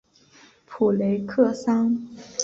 [0.65, 1.95] 普雷克桑。